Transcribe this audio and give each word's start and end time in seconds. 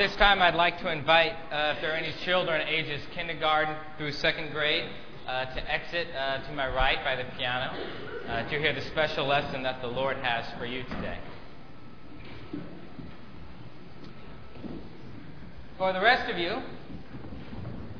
this 0.00 0.16
time, 0.16 0.40
I'd 0.40 0.54
like 0.54 0.78
to 0.78 0.90
invite, 0.90 1.32
uh, 1.52 1.74
if 1.76 1.82
there 1.82 1.92
are 1.92 1.96
any 1.96 2.14
children 2.24 2.66
ages 2.66 3.02
kindergarten 3.14 3.76
through 3.98 4.12
second 4.12 4.50
grade, 4.50 4.88
uh, 5.28 5.44
to 5.54 5.70
exit 5.70 6.08
uh, 6.16 6.38
to 6.46 6.52
my 6.54 6.74
right 6.74 7.04
by 7.04 7.16
the 7.16 7.24
piano 7.36 7.70
uh, 8.26 8.48
to 8.48 8.58
hear 8.58 8.74
the 8.74 8.80
special 8.80 9.26
lesson 9.26 9.62
that 9.62 9.82
the 9.82 9.86
Lord 9.86 10.16
has 10.16 10.46
for 10.58 10.64
you 10.64 10.84
today. 10.84 11.18
For 15.76 15.92
the 15.92 16.00
rest 16.00 16.32
of 16.32 16.38
you, 16.38 16.62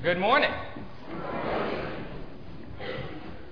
good 0.03 0.19
morning. 0.19 0.53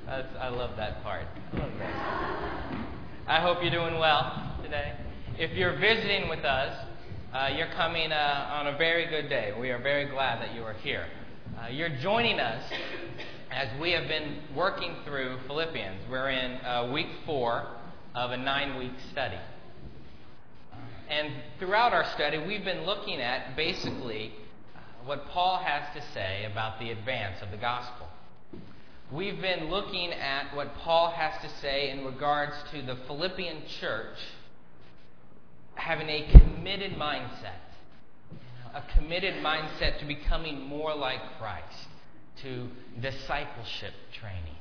That's, 0.06 0.34
I 0.40 0.48
love 0.48 0.70
that 0.78 1.02
part. 1.02 1.26
I 1.52 1.56
love 1.58 1.72
that. 1.80 2.86
I 3.26 3.40
hope 3.40 3.58
you're 3.60 3.70
doing 3.70 3.98
well 3.98 4.56
today. 4.62 4.94
If 5.36 5.50
you're 5.52 5.78
visiting 5.78 6.30
with 6.30 6.46
us, 6.46 6.87
uh, 7.32 7.50
you're 7.54 7.70
coming 7.72 8.10
uh, 8.10 8.48
on 8.52 8.68
a 8.68 8.78
very 8.78 9.06
good 9.06 9.28
day. 9.28 9.52
We 9.58 9.70
are 9.70 9.78
very 9.78 10.06
glad 10.06 10.40
that 10.40 10.54
you 10.54 10.62
are 10.62 10.72
here. 10.72 11.06
Uh, 11.60 11.68
you're 11.68 11.94
joining 11.98 12.40
us 12.40 12.64
as 13.50 13.68
we 13.78 13.92
have 13.92 14.08
been 14.08 14.38
working 14.56 14.96
through 15.04 15.38
Philippians. 15.46 16.04
We're 16.10 16.30
in 16.30 16.52
uh, 16.64 16.90
week 16.90 17.08
four 17.26 17.66
of 18.14 18.30
a 18.30 18.36
nine 18.38 18.78
week 18.78 18.94
study. 19.12 19.38
And 21.10 21.34
throughout 21.58 21.92
our 21.92 22.06
study, 22.14 22.38
we've 22.38 22.64
been 22.64 22.86
looking 22.86 23.20
at 23.20 23.54
basically 23.56 24.32
uh, 24.74 24.80
what 25.04 25.26
Paul 25.26 25.58
has 25.58 25.82
to 25.94 26.02
say 26.14 26.46
about 26.50 26.80
the 26.80 26.90
advance 26.90 27.42
of 27.42 27.50
the 27.50 27.58
gospel. 27.58 28.06
We've 29.12 29.40
been 29.40 29.68
looking 29.68 30.12
at 30.12 30.56
what 30.56 30.74
Paul 30.76 31.10
has 31.10 31.42
to 31.42 31.50
say 31.60 31.90
in 31.90 32.06
regards 32.06 32.54
to 32.72 32.80
the 32.80 32.96
Philippian 33.06 33.64
church 33.80 34.16
having 35.78 36.08
a 36.08 36.28
committed 36.30 36.92
mindset, 36.92 37.62
a 38.74 38.82
committed 38.94 39.34
mindset 39.42 39.98
to 40.00 40.04
becoming 40.04 40.60
more 40.66 40.94
like 40.94 41.20
Christ, 41.38 41.88
to 42.42 42.68
discipleship 43.00 43.94
training. 44.12 44.56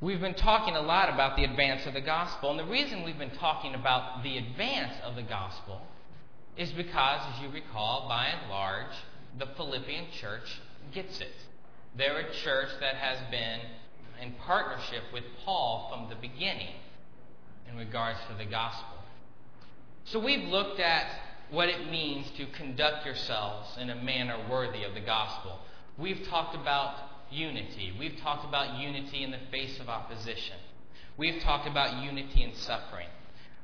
We've 0.00 0.20
been 0.20 0.34
talking 0.34 0.74
a 0.74 0.80
lot 0.80 1.12
about 1.12 1.36
the 1.36 1.44
advance 1.44 1.86
of 1.86 1.94
the 1.94 2.00
gospel, 2.00 2.50
and 2.50 2.58
the 2.58 2.70
reason 2.70 3.04
we've 3.04 3.18
been 3.18 3.36
talking 3.36 3.74
about 3.74 4.22
the 4.22 4.38
advance 4.38 4.94
of 5.04 5.16
the 5.16 5.22
gospel 5.22 5.82
is 6.56 6.70
because, 6.72 7.20
as 7.34 7.42
you 7.42 7.48
recall, 7.50 8.08
by 8.08 8.26
and 8.26 8.50
large, 8.50 8.94
the 9.38 9.46
Philippian 9.56 10.06
church 10.20 10.60
gets 10.92 11.20
it. 11.20 11.34
They're 11.96 12.18
a 12.18 12.32
church 12.32 12.68
that 12.80 12.94
has 12.94 13.18
been 13.30 13.60
in 14.22 14.34
partnership 14.46 15.02
with 15.12 15.24
Paul 15.44 15.90
from 15.90 16.08
the 16.08 16.16
beginning 16.16 16.74
in 17.68 17.76
regards 17.76 18.18
to 18.28 18.36
the 18.36 18.48
gospel. 18.48 18.98
So 20.04 20.18
we've 20.18 20.48
looked 20.48 20.80
at 20.80 21.06
what 21.50 21.68
it 21.68 21.90
means 21.90 22.30
to 22.36 22.46
conduct 22.46 23.06
yourselves 23.06 23.76
in 23.78 23.90
a 23.90 23.94
manner 23.94 24.36
worthy 24.50 24.84
of 24.84 24.94
the 24.94 25.00
gospel. 25.00 25.58
We've 25.96 26.26
talked 26.28 26.54
about 26.54 26.96
unity. 27.30 27.94
We've 27.98 28.16
talked 28.18 28.44
about 28.44 28.78
unity 28.78 29.22
in 29.22 29.30
the 29.30 29.38
face 29.50 29.78
of 29.80 29.88
opposition. 29.88 30.56
We've 31.16 31.42
talked 31.42 31.66
about 31.66 32.02
unity 32.02 32.42
in 32.42 32.54
suffering. 32.54 33.08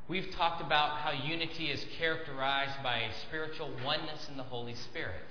We've 0.09 0.31
talked 0.33 0.61
about 0.63 0.99
how 0.99 1.13
unity 1.13 1.71
is 1.71 1.85
characterized 1.99 2.83
by 2.83 2.99
a 2.99 3.15
spiritual 3.27 3.71
oneness 3.85 4.29
in 4.29 4.37
the 4.37 4.43
Holy 4.43 4.75
Spirit. 4.75 5.27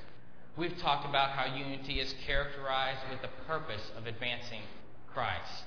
We've 0.56 0.78
talked 0.78 1.06
about 1.08 1.32
how 1.32 1.56
unity 1.56 2.00
is 2.00 2.14
characterized 2.26 3.02
with 3.10 3.22
the 3.22 3.30
purpose 3.48 3.92
of 3.98 4.06
advancing 4.06 4.62
Christ. 5.08 5.64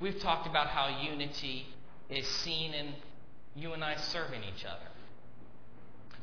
We've 0.00 0.18
talked 0.20 0.46
about 0.46 0.68
how 0.68 1.00
unity 1.02 1.66
is 2.08 2.26
seen 2.26 2.74
in 2.74 2.94
you 3.54 3.72
and 3.72 3.84
I 3.84 3.96
serving 3.96 4.42
each 4.44 4.64
other. 4.64 4.88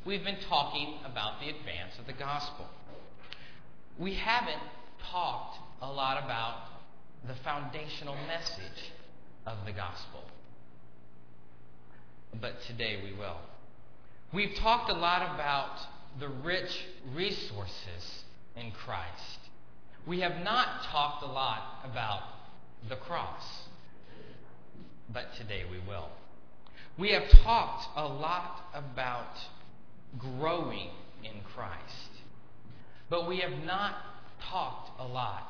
We've 0.05 0.23
been 0.23 0.39
talking 0.47 0.95
about 1.05 1.39
the 1.39 1.49
advance 1.49 1.97
of 1.99 2.07
the 2.07 2.13
gospel. 2.13 2.65
We 3.97 4.15
haven't 4.15 4.61
talked 5.11 5.57
a 5.81 5.91
lot 5.91 6.23
about 6.23 6.69
the 7.27 7.35
foundational 7.43 8.15
message 8.27 8.91
of 9.45 9.57
the 9.65 9.71
gospel. 9.71 10.23
But 12.39 12.61
today 12.67 12.99
we 13.03 13.17
will. 13.17 13.37
We've 14.33 14.55
talked 14.55 14.89
a 14.89 14.93
lot 14.93 15.35
about 15.35 15.77
the 16.19 16.29
rich 16.29 16.85
resources 17.13 18.23
in 18.55 18.71
Christ. 18.71 19.39
We 20.07 20.21
have 20.21 20.43
not 20.43 20.83
talked 20.91 21.23
a 21.23 21.27
lot 21.27 21.81
about 21.83 22.21
the 22.87 22.95
cross. 22.95 23.43
But 25.11 25.35
today 25.37 25.63
we 25.69 25.79
will. 25.87 26.09
We 26.99 27.11
have 27.11 27.29
talked 27.43 27.87
a 27.95 28.05
lot 28.05 28.59
about 28.73 29.37
growing 30.17 30.89
in 31.23 31.31
Christ, 31.55 32.09
but 33.09 33.25
we 33.25 33.39
have 33.39 33.63
not 33.63 33.95
talked 34.51 34.99
a 34.99 35.07
lot 35.07 35.43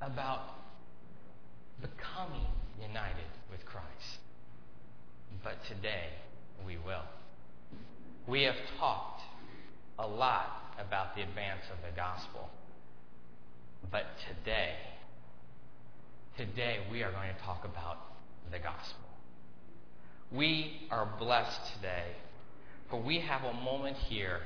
about 0.00 0.40
becoming 1.82 2.46
united 2.80 3.28
with 3.50 3.66
Christ. 3.66 4.20
But 5.44 5.58
today 5.68 6.08
we 6.66 6.78
will. 6.78 7.04
We 8.26 8.44
have 8.44 8.56
talked 8.78 9.20
a 9.98 10.06
lot 10.06 10.74
about 10.78 11.16
the 11.16 11.22
advance 11.22 11.64
of 11.70 11.76
the 11.82 11.94
gospel. 11.94 12.48
But 13.92 14.06
today, 14.26 14.76
today 16.38 16.78
we 16.90 17.02
are 17.02 17.12
going 17.12 17.28
to 17.28 17.42
talk 17.42 17.66
about 17.66 17.98
the 18.50 18.58
gospel. 18.58 19.09
We 20.32 20.86
are 20.92 21.08
blessed 21.18 21.74
today, 21.74 22.04
for 22.88 23.00
we 23.00 23.18
have 23.18 23.42
a 23.42 23.52
moment 23.52 23.96
here 23.96 24.40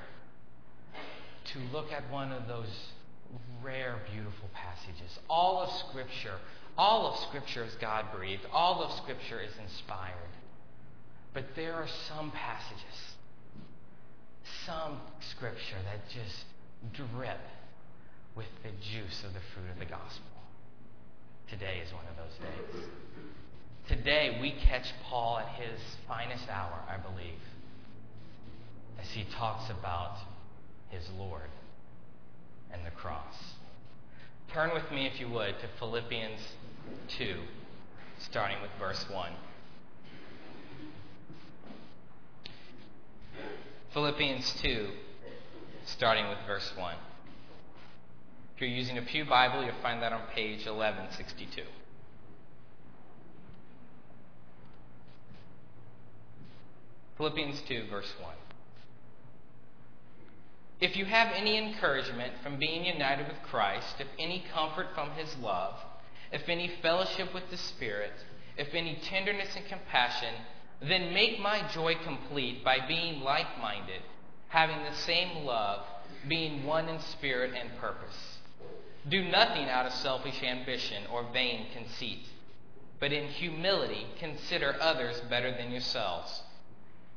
to 1.53 1.59
look 1.75 1.93
at 1.93 2.11
one 2.11 2.33
of 2.33 2.49
those 2.49 2.89
rare, 3.63 3.99
beautiful 4.11 4.49
passages. 4.55 5.19
All 5.29 5.61
of 5.63 5.71
Scripture, 5.89 6.37
all 6.79 7.07
of 7.07 7.19
Scripture 7.29 7.65
is 7.65 7.75
God 7.75 8.07
breathed, 8.15 8.47
all 8.51 8.83
of 8.83 8.93
Scripture 8.93 9.41
is 9.41 9.53
inspired. 9.63 10.15
But 11.35 11.45
there 11.55 11.75
are 11.75 11.89
some 12.09 12.31
passages, 12.31 13.17
some 14.65 15.01
Scripture 15.21 15.77
that 15.85 16.09
just 16.09 16.47
drip 16.95 17.41
with 18.35 18.47
the 18.63 18.71
juice 18.71 19.23
of 19.23 19.35
the 19.35 19.41
fruit 19.53 19.71
of 19.71 19.79
the 19.79 19.85
gospel. 19.85 20.33
Today 21.51 21.83
is 21.85 21.93
one 21.93 22.05
of 22.07 22.17
those 22.17 22.39
days. 22.39 22.85
Today, 23.89 24.39
we 24.41 24.53
catch 24.53 24.87
Paul 25.05 25.41
at 25.41 25.49
his 25.61 25.79
finest 26.09 26.49
hour, 26.49 26.81
I 26.89 26.97
believe, 26.97 27.41
as 28.99 29.11
he 29.11 29.25
talks 29.25 29.69
about 29.69 30.17
his 30.89 31.11
Lord 31.19 31.51
and 32.73 32.85
the 32.87 32.91
cross. 32.91 33.35
Turn 34.51 34.73
with 34.73 34.91
me, 34.91 35.07
if 35.07 35.21
you 35.21 35.29
would, 35.29 35.59
to 35.61 35.69
Philippians 35.79 36.41
2, 37.19 37.37
starting 38.21 38.57
with 38.63 38.71
verse 38.79 39.05
1. 39.11 39.33
Philippians 43.93 44.55
2, 44.63 44.89
starting 45.85 46.29
with 46.31 46.39
verse 46.47 46.73
1. 46.75 46.95
If 48.55 48.63
you're 48.63 48.71
using 48.71 48.97
a 48.97 49.03
Pew 49.03 49.27
Bible, 49.27 49.63
you'll 49.63 49.75
find 49.83 50.01
that 50.03 50.13
on 50.13 50.23
page 50.35 50.65
1162. 50.65 51.63
Philippians 57.17 57.61
2, 57.69 57.85
verse 57.91 58.13
1. 58.21 58.35
If 60.81 60.97
you 60.97 61.05
have 61.05 61.33
any 61.35 61.57
encouragement 61.57 62.35
from 62.43 62.59
being 62.59 62.85
united 62.85 63.29
with 63.29 63.43
Christ, 63.45 63.95
if 64.01 64.09
any 64.19 64.45
comfort 64.53 64.89
from 64.95 65.13
his 65.13 65.37
love, 65.37 65.75
if 66.33 66.49
any 66.49 66.69
fellowship 66.83 67.33
with 67.33 67.49
the 67.51 67.57
Spirit, 67.57 68.13
if 68.57 68.75
any 68.75 68.97
tenderness 68.97 69.55
and 69.57 69.67
compassion, 69.67 70.35
then 70.81 71.15
make 71.15 71.41
my 71.41 71.67
joy 71.73 71.95
complete 72.05 72.65
by 72.65 72.79
being 72.87 73.21
like 73.21 73.61
minded, 73.61 74.03
having 74.49 74.85
the 74.85 74.97
same 74.97 75.45
love, 75.45 75.85
being 76.29 76.65
one 76.65 76.89
in 76.89 77.01
spirit 77.01 77.53
and 77.59 77.77
purpose. 77.79 78.39
Do 79.09 79.23
nothing 79.23 79.69
out 79.69 79.87
of 79.87 79.93
selfish 79.93 80.43
ambition 80.43 81.05
or 81.13 81.27
vain 81.33 81.67
conceit, 81.73 82.27
but 82.99 83.13
in 83.13 83.29
humility 83.29 84.07
consider 84.19 84.77
others 84.81 85.21
better 85.29 85.51
than 85.57 85.71
yourselves. 85.71 86.43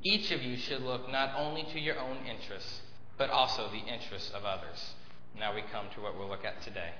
Each 0.04 0.32
of 0.32 0.44
you 0.44 0.58
should 0.58 0.82
look 0.82 1.10
not 1.12 1.32
only 1.36 1.64
to 1.74 1.80
your 1.80 2.00
own 2.00 2.18
interests, 2.26 2.82
but 3.18 3.30
also 3.30 3.70
the 3.70 3.92
interests 3.92 4.32
of 4.34 4.46
others. 4.46 4.94
Now 5.38 5.56
we 5.56 5.64
come 5.72 5.88
to 5.96 6.02
what 6.02 6.18
we'll 6.18 6.30
look 6.30 6.46
at 6.46 6.62
today. 6.62 6.92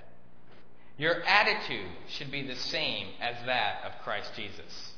Your 0.98 1.24
attitude 1.24 1.92
should 2.08 2.32
be 2.32 2.46
the 2.46 2.56
same 2.56 3.10
as 3.22 3.36
that 3.46 3.84
of 3.86 4.04
Christ 4.04 4.32
Jesus, 4.36 4.94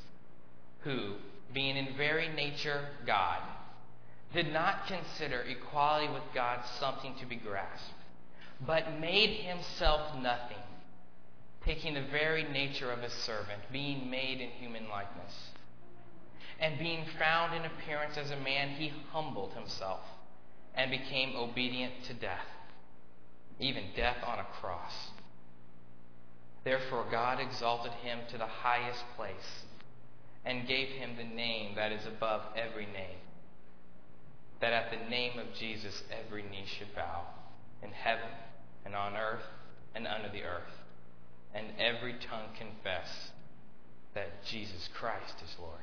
who, 0.82 1.16
being 1.54 1.76
in 1.76 1.98
very 1.98 2.30
nature 2.30 2.88
God, 3.06 3.42
did 4.34 4.54
not 4.54 4.88
consider 4.88 5.42
equality 5.42 6.08
with 6.12 6.24
God 6.34 6.60
something 6.80 7.16
to 7.20 7.26
be 7.26 7.36
grasped, 7.36 7.92
but 8.66 9.00
made 9.00 9.42
himself 9.42 10.16
nothing, 10.22 10.58
taking 11.66 11.96
the 11.96 12.06
very 12.12 12.44
nature 12.44 12.92
of 12.92 13.00
a 13.00 13.10
servant, 13.10 13.62
being 13.74 14.10
made 14.10 14.40
in 14.40 14.50
human 14.52 14.88
likeness 14.88 15.50
And 16.60 16.78
being 16.78 17.06
found 17.18 17.56
in 17.56 17.64
appearance 17.64 18.18
as 18.18 18.32
a 18.32 18.36
man, 18.36 18.70
he 18.70 18.92
humbled 19.12 19.54
himself 19.54 20.02
and 20.76 20.92
became 20.92 21.36
obedient 21.36 21.94
to 22.08 22.14
death, 22.14 22.46
even 23.60 23.86
death 23.96 24.18
on 24.26 24.40
a 24.40 24.48
cross. 24.60 24.94
Therefore, 26.66 27.06
God 27.10 27.40
exalted 27.40 27.94
him 28.04 28.20
to 28.32 28.38
the 28.38 28.46
highest 28.46 29.04
place 29.16 29.64
and 30.46 30.68
gave 30.68 30.90
him 30.90 31.12
the 31.16 31.24
name 31.24 31.76
that 31.76 31.92
is 31.92 32.06
above 32.06 32.42
every 32.56 32.86
name, 32.86 33.20
that 34.60 34.74
at 34.74 34.92
the 34.92 35.10
name 35.10 35.40
of 35.40 35.54
Jesus 35.58 36.04
every 36.12 36.44
knee 36.44 36.66
should 36.66 36.94
bow, 36.94 37.24
in 37.82 37.92
heaven 37.92 38.30
and 38.86 38.96
on 38.96 39.16
earth 39.16 39.46
and 39.96 40.06
under 40.08 40.30
the 40.30 40.44
earth, 40.44 40.84
and 41.54 41.68
every 41.80 42.14
tongue 42.30 42.50
confess 42.58 43.32
that 44.14 44.44
Jesus 44.46 44.90
Christ 44.94 45.36
is 45.44 45.56
Lord 45.60 45.82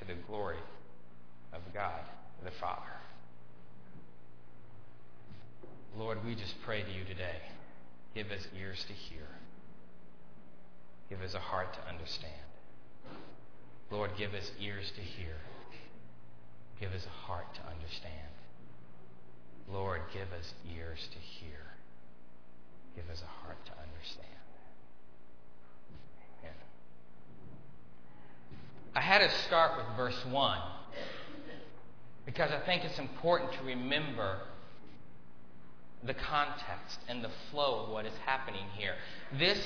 to 0.00 0.04
the 0.06 0.14
glory 0.26 0.58
of 1.52 1.60
God 1.74 2.02
the 2.46 2.50
Father. 2.60 2.82
Lord, 5.98 6.24
we 6.24 6.34
just 6.34 6.54
pray 6.64 6.82
to 6.82 6.90
you 6.90 7.04
today. 7.04 7.42
Give 8.14 8.30
us 8.30 8.46
ears 8.56 8.84
to 8.86 8.92
hear. 8.92 9.26
Give 11.10 11.20
us 11.22 11.34
a 11.34 11.40
heart 11.40 11.72
to 11.74 11.88
understand. 11.88 12.32
Lord, 13.90 14.10
give 14.16 14.34
us 14.34 14.50
ears 14.60 14.92
to 14.94 15.00
hear. 15.00 15.36
Give 16.80 16.92
us 16.92 17.06
a 17.06 17.26
heart 17.26 17.52
to 17.54 17.60
understand. 17.62 18.12
Lord, 19.72 20.02
give 20.12 20.28
us 20.38 20.54
ears 20.76 21.08
to 21.12 21.18
hear. 21.18 21.58
Give 22.94 23.08
us 23.10 23.22
a 23.22 23.46
heart 23.46 23.58
to 23.66 23.72
understand. 23.72 24.45
I 28.96 29.02
had 29.02 29.18
to 29.18 29.30
start 29.46 29.76
with 29.76 29.84
verse 29.94 30.24
1 30.24 30.58
because 32.24 32.50
I 32.50 32.60
think 32.60 32.82
it's 32.82 32.98
important 32.98 33.52
to 33.52 33.62
remember 33.62 34.38
the 36.02 36.14
context 36.14 37.00
and 37.06 37.22
the 37.22 37.28
flow 37.50 37.84
of 37.84 37.90
what 37.90 38.06
is 38.06 38.14
happening 38.24 38.64
here. 38.78 38.94
This, 39.38 39.58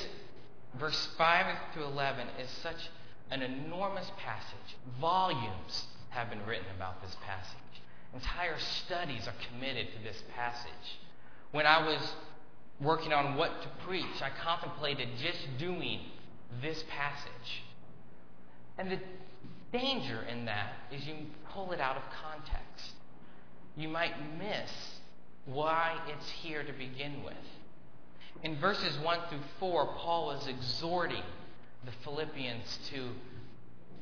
verse 0.81 1.11
5 1.17 1.47
through 1.73 1.85
11, 1.85 2.27
is 2.41 2.50
such 2.61 2.91
an 3.31 3.41
enormous 3.43 4.11
passage. 4.19 4.77
Volumes 5.00 5.87
have 6.09 6.29
been 6.29 6.44
written 6.44 6.67
about 6.75 7.00
this 7.00 7.17
passage. 7.25 7.56
Entire 8.12 8.59
studies 8.59 9.29
are 9.29 9.35
committed 9.49 9.87
to 9.97 10.03
this 10.03 10.25
passage. 10.35 10.99
When 11.53 11.67
I 11.67 11.87
was 11.87 12.15
working 12.81 13.12
on 13.12 13.37
what 13.37 13.62
to 13.62 13.69
preach, 13.87 14.21
I 14.21 14.31
contemplated 14.43 15.11
just 15.23 15.38
doing 15.56 16.00
this 16.61 16.83
passage. 16.91 17.62
And 18.81 18.91
the 18.93 19.79
danger 19.79 20.23
in 20.23 20.47
that 20.47 20.73
is 20.91 21.06
you 21.06 21.15
pull 21.53 21.73
it 21.73 21.81
out 21.81 21.99
of 21.99 22.03
context. 22.23 22.93
You 23.77 23.88
might 23.88 24.15
miss 24.38 24.71
why 25.44 26.00
it's 26.09 26.31
here 26.31 26.62
to 26.62 26.73
begin 26.73 27.23
with. 27.23 27.35
In 28.43 28.59
verses 28.59 28.97
1 29.05 29.19
through 29.29 29.38
4, 29.59 29.87
Paul 29.99 30.31
is 30.31 30.47
exhorting 30.47 31.23
the 31.85 31.93
Philippians 32.05 32.79
to 32.94 33.11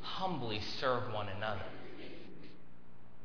humbly 0.00 0.60
serve 0.78 1.12
one 1.12 1.28
another. 1.28 1.66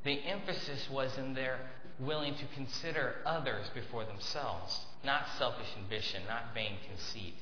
The 0.05 0.23
emphasis 0.25 0.89
was 0.91 1.15
in 1.19 1.35
their 1.35 1.59
willing 1.99 2.33
to 2.33 2.45
consider 2.55 3.17
others 3.27 3.69
before 3.75 4.05
themselves, 4.05 4.87
not 5.05 5.27
selfish 5.37 5.67
ambition, 5.77 6.23
not 6.27 6.55
vain 6.55 6.77
conceit. 6.89 7.35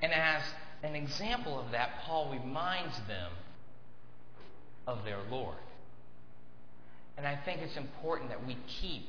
And 0.00 0.10
as 0.10 0.42
an 0.82 0.96
example 0.96 1.60
of 1.60 1.70
that, 1.72 2.00
Paul 2.04 2.32
reminds 2.32 2.96
them 3.06 3.30
of 4.86 5.04
their 5.04 5.20
Lord. 5.30 5.56
And 7.16 7.26
I 7.26 7.38
think 7.44 7.60
it's 7.62 7.76
important 7.76 8.30
that 8.30 8.46
we 8.46 8.56
keep 8.80 9.06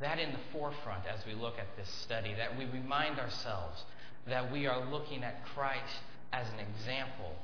that 0.00 0.18
in 0.18 0.32
the 0.32 0.38
forefront 0.52 1.04
as 1.06 1.26
we 1.26 1.34
look 1.34 1.58
at 1.58 1.66
this 1.76 1.88
study, 2.02 2.34
that 2.36 2.56
we 2.56 2.66
remind 2.66 3.18
ourselves 3.18 3.82
that 4.28 4.52
we 4.52 4.66
are 4.66 4.88
looking 4.90 5.24
at 5.24 5.44
Christ 5.54 6.02
as 6.32 6.46
an 6.48 6.60
example 6.60 7.34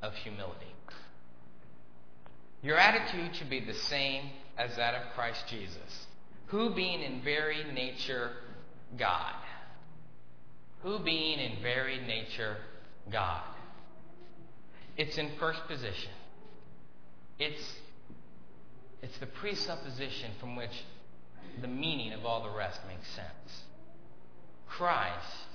of 0.00 0.14
humility. 0.14 0.72
Your 2.62 2.78
attitude 2.78 3.34
should 3.34 3.50
be 3.50 3.60
the 3.60 3.74
same 3.74 4.30
as 4.56 4.76
that 4.76 4.94
of 4.94 5.12
Christ 5.14 5.44
Jesus, 5.48 6.06
who 6.46 6.72
being 6.74 7.02
in 7.02 7.20
very 7.22 7.64
nature 7.72 8.30
God, 8.96 9.34
who 10.82 11.00
being 11.00 11.40
in 11.40 11.60
very 11.60 12.00
nature 12.00 12.56
God. 13.10 13.42
It's 14.96 15.16
in 15.16 15.30
first 15.38 15.66
position. 15.66 16.10
It's, 17.38 17.74
it's 19.02 19.18
the 19.18 19.26
presupposition 19.26 20.32
from 20.38 20.56
which 20.56 20.84
the 21.60 21.68
meaning 21.68 22.12
of 22.12 22.24
all 22.24 22.42
the 22.42 22.56
rest 22.56 22.80
makes 22.86 23.08
sense. 23.08 23.62
Christ 24.68 25.46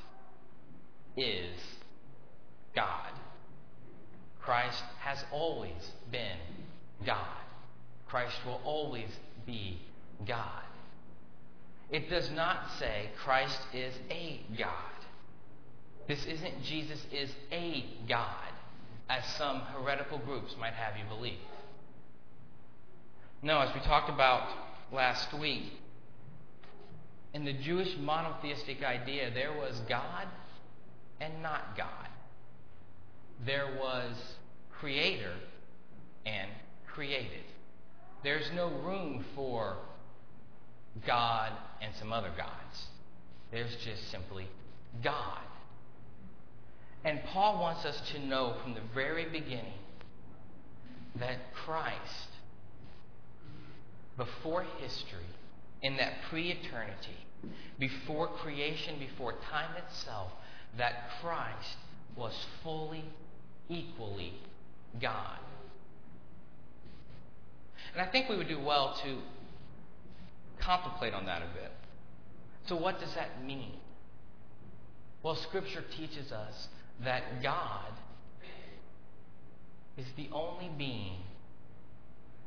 is 1.15 1.55
God. 2.75 3.11
Christ 4.41 4.83
has 4.99 5.23
always 5.31 5.91
been 6.11 6.37
God. 7.05 7.37
Christ 8.07 8.35
will 8.45 8.61
always 8.63 9.09
be 9.45 9.79
God. 10.25 10.63
It 11.89 12.09
does 12.09 12.29
not 12.31 12.71
say 12.79 13.09
Christ 13.23 13.59
is 13.73 13.93
a 14.09 14.41
God. 14.57 14.71
This 16.07 16.25
isn't 16.25 16.63
Jesus 16.63 17.05
is 17.11 17.29
a 17.51 17.85
God 18.07 18.46
as 19.09 19.24
some 19.38 19.62
heretical 19.74 20.18
groups 20.19 20.56
might 20.59 20.74
have 20.74 20.98
you 20.98 21.04
believe. 21.06 21.39
No, 23.42 23.59
as 23.59 23.74
we 23.74 23.81
talked 23.81 24.09
about 24.09 24.50
last 24.92 25.33
week, 25.33 25.74
in 27.33 27.45
the 27.45 27.54
Jewish 27.54 27.95
monotheistic 27.98 28.83
idea, 28.83 29.31
there 29.31 29.54
was 29.54 29.80
God 29.88 30.27
and 31.19 31.42
not 31.44 31.77
God. 31.77 32.07
There 33.45 33.77
was 33.80 34.15
creator 34.80 35.33
and 36.25 36.50
created. 36.88 37.44
There's 38.24 38.50
no 38.56 38.69
room 38.69 39.24
for 39.36 39.77
God 41.06 41.51
and 41.81 41.94
some 41.95 42.12
other 42.12 42.31
gods. 42.36 42.88
There's 43.51 43.75
just 43.86 44.09
simply 44.09 44.48
God. 45.04 45.46
And 47.07 47.24
Paul 47.24 47.62
wants 47.62 47.86
us 47.86 48.01
to 48.12 48.19
know 48.19 48.56
from 48.62 48.74
the 48.74 48.81
very 48.94 49.24
beginning 49.24 49.80
that 51.15 51.38
Christ, 51.54 52.27
before 54.18 54.65
history, 54.81 55.24
in 55.81 55.95
that 55.95 56.16
pre 56.30 56.52
eternity, 56.52 57.26
before 57.80 58.28
creation, 58.28 58.99
before 58.99 59.35
time 59.49 59.71
itself, 59.78 60.33
that 60.78 61.09
Christ 61.21 61.78
was 62.18 62.33
fully, 62.61 63.06
equally 63.69 64.33
God. 64.99 65.40
And 67.94 68.02
I 68.02 68.11
think 68.11 68.28
we 68.28 68.35
would 68.35 68.49
do 68.49 68.59
well 68.59 68.99
to 69.06 69.19
contemplate 70.59 71.14
on 71.14 71.26
that 71.28 71.42
a 71.42 71.47
bit. 71.57 71.71
So, 72.66 72.76
what 72.76 72.99
does 72.99 73.14
that 73.14 73.45
mean? 73.45 73.71
Well, 75.23 75.35
Scripture 75.35 75.85
teaches 75.95 76.33
us 76.33 76.68
that 77.04 77.42
God 77.44 77.92
is 79.97 80.06
the 80.16 80.30
only 80.31 80.69
being 80.77 81.18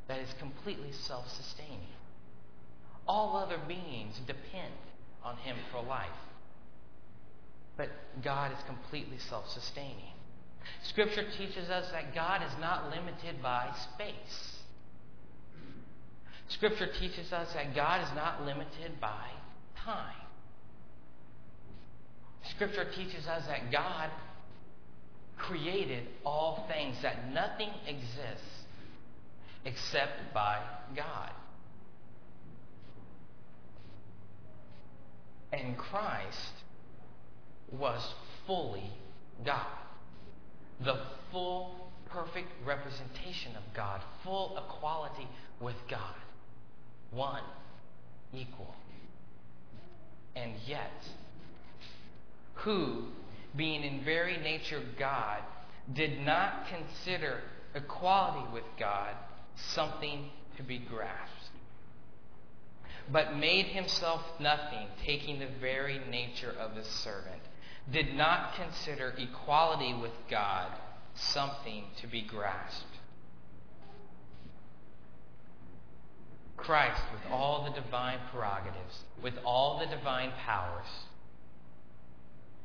that 0.08 0.20
is 0.20 0.28
completely 0.38 0.92
self 0.92 1.28
sustaining. 1.30 1.78
All 3.06 3.36
other 3.36 3.58
beings 3.66 4.20
depend 4.26 4.74
on 5.24 5.36
Him 5.38 5.56
for 5.70 5.82
life. 5.82 6.08
But 7.76 7.90
God 8.22 8.52
is 8.52 8.58
completely 8.66 9.18
self 9.18 9.48
sustaining. 9.48 10.14
Scripture 10.82 11.24
teaches 11.38 11.70
us 11.70 11.90
that 11.92 12.14
God 12.14 12.42
is 12.42 12.52
not 12.60 12.90
limited 12.90 13.42
by 13.42 13.70
space. 13.94 14.56
Scripture 16.48 16.88
teaches 16.98 17.32
us 17.32 17.52
that 17.54 17.74
God 17.74 18.02
is 18.02 18.10
not 18.14 18.44
limited 18.44 19.00
by 19.00 19.28
time. 19.76 20.14
Scripture 22.50 22.86
teaches 22.96 23.26
us 23.26 23.46
that 23.46 23.70
God 23.70 24.10
created 25.42 26.06
all 26.24 26.66
things, 26.72 26.96
that 27.02 27.32
nothing 27.32 27.70
exists 27.86 28.64
except 29.64 30.32
by 30.34 30.58
God. 30.94 31.30
And 35.52 35.76
Christ 35.76 36.52
was 37.72 38.14
fully 38.46 38.90
God. 39.44 39.66
The 40.84 40.98
full, 41.30 41.90
perfect 42.08 42.48
representation 42.64 43.56
of 43.56 43.62
God, 43.74 44.00
full 44.24 44.58
equality 44.58 45.28
with 45.60 45.76
God. 45.88 46.14
One, 47.10 47.42
equal. 48.32 48.74
And 50.36 50.52
yet, 50.66 50.92
who 52.54 53.06
being 53.56 53.82
in 53.82 54.04
very 54.04 54.36
nature 54.38 54.82
God, 54.98 55.42
did 55.92 56.20
not 56.20 56.66
consider 56.68 57.40
equality 57.74 58.46
with 58.52 58.64
God 58.78 59.14
something 59.56 60.30
to 60.56 60.62
be 60.62 60.78
grasped, 60.78 61.50
but 63.10 63.36
made 63.36 63.66
himself 63.66 64.22
nothing, 64.38 64.86
taking 65.04 65.40
the 65.40 65.48
very 65.60 66.00
nature 66.10 66.54
of 66.58 66.76
a 66.76 66.84
servant, 66.84 67.42
did 67.90 68.14
not 68.14 68.54
consider 68.54 69.14
equality 69.18 69.94
with 69.94 70.12
God 70.30 70.70
something 71.14 71.84
to 72.00 72.06
be 72.06 72.22
grasped. 72.22 72.86
Christ, 76.56 77.02
with 77.12 77.32
all 77.32 77.64
the 77.64 77.80
divine 77.80 78.18
prerogatives, 78.30 79.04
with 79.22 79.34
all 79.44 79.78
the 79.78 79.86
divine 79.86 80.30
powers, 80.44 80.86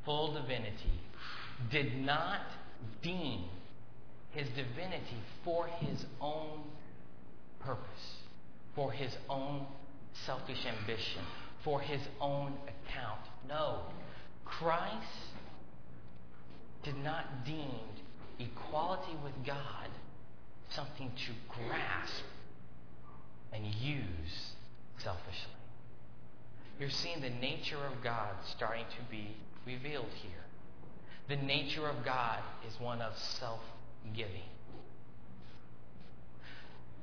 full 0.06 0.34
divinity, 0.34 1.00
did 1.72 2.00
not 2.02 2.42
deem 3.02 3.46
his 4.32 4.48
divinity 4.50 5.22
for 5.44 5.68
his 5.68 6.06
own 6.22 6.62
purpose, 7.60 8.16
for 8.76 8.92
his 8.92 9.16
own 9.30 9.66
selfish 10.26 10.66
ambition, 10.66 11.22
for 11.64 11.82
his 11.82 12.02
own 12.22 12.54
account. 12.64 13.22
No. 13.48 13.82
Christ 14.44 15.34
did 16.84 16.98
not 16.98 17.46
deem 17.46 17.82
equality 18.40 19.16
with 19.24 19.34
God 19.46 19.90
something 20.70 21.12
to 21.16 21.32
grasp 21.50 22.24
and 23.54 23.66
use 23.66 24.52
selfishly. 24.98 25.52
You're 26.80 26.90
seeing 26.90 27.22
the 27.22 27.30
nature 27.30 27.78
of 27.78 28.04
God 28.04 28.34
starting 28.46 28.86
to 28.86 29.12
be 29.12 29.38
revealed 29.66 30.12
here. 30.22 30.32
The 31.28 31.36
nature 31.36 31.88
of 31.88 32.06
God 32.06 32.40
is 32.68 32.80
one 32.80 33.02
of 33.02 33.18
self 33.18 33.62
giving. 34.16 34.44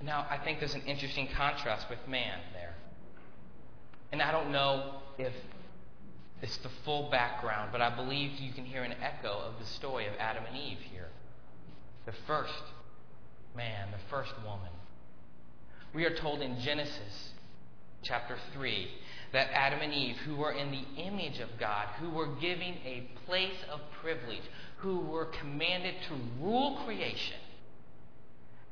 Now, 0.02 0.26
I 0.28 0.38
think 0.38 0.58
there's 0.58 0.74
an 0.74 0.82
interesting 0.82 1.28
contrast 1.36 1.88
with 1.88 1.98
man 2.08 2.38
there. 2.52 2.74
And 4.10 4.20
I 4.20 4.32
don't 4.32 4.50
know 4.50 4.96
if 5.18 5.32
it's 6.42 6.56
the 6.58 6.68
full 6.84 7.08
background, 7.10 7.70
but 7.70 7.80
I 7.80 7.94
believe 7.94 8.32
you 8.40 8.52
can 8.52 8.64
hear 8.64 8.82
an 8.82 8.94
echo 9.00 9.30
of 9.30 9.58
the 9.60 9.66
story 9.66 10.06
of 10.06 10.14
Adam 10.18 10.44
and 10.44 10.56
Eve 10.56 10.78
here. 10.92 11.08
The 12.04 12.12
first 12.26 12.62
man, 13.56 13.88
the 13.92 14.10
first 14.10 14.32
woman. 14.44 14.72
We 15.94 16.04
are 16.04 16.14
told 16.14 16.42
in 16.42 16.58
Genesis 16.58 17.30
chapter 18.02 18.36
3 18.52 18.88
that 19.32 19.48
Adam 19.52 19.80
and 19.80 19.94
Eve, 19.94 20.16
who 20.26 20.36
were 20.36 20.52
in 20.52 20.70
the 20.70 21.02
image 21.02 21.40
of 21.40 21.48
God, 21.58 21.88
who 21.98 22.10
were 22.10 22.34
given 22.36 22.74
a 22.84 23.08
place 23.24 23.64
of 23.70 23.80
privilege, 24.00 24.42
who 24.78 24.98
were 25.00 25.26
commanded 25.26 25.94
to 26.08 26.14
rule 26.44 26.82
creation, 26.84 27.38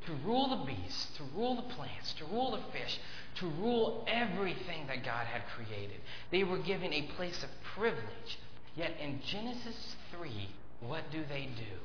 to 0.07 0.13
rule 0.27 0.49
the 0.49 0.65
beasts, 0.65 1.17
to 1.17 1.23
rule 1.35 1.57
the 1.57 1.75
plants, 1.75 2.13
to 2.15 2.25
rule 2.27 2.51
the 2.51 2.79
fish, 2.79 2.99
to 3.37 3.47
rule 3.47 4.05
everything 4.07 4.87
that 4.87 5.05
God 5.05 5.27
had 5.27 5.43
created. 5.57 6.01
They 6.31 6.45
were 6.45 6.59
given 6.59 6.93
a 6.93 7.03
place 7.17 7.43
of 7.43 7.49
privilege. 7.75 8.39
Yet 8.77 8.93
in 9.01 9.21
Genesis 9.27 9.97
3, 10.17 10.49
what 10.81 11.05
do 11.11 11.23
they 11.29 11.49
do? 11.57 11.77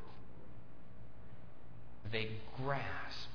They 2.11 2.29
grasp 2.57 3.29